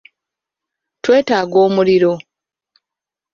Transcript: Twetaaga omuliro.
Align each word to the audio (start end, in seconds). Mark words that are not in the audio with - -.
Twetaaga 1.03 1.57
omuliro. 1.67 2.13